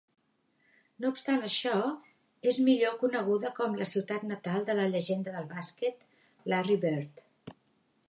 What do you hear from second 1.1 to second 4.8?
obstant això, és millor coneguda com la ciutat natal de